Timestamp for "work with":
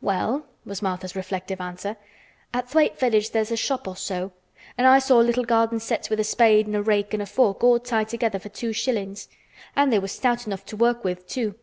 10.76-11.26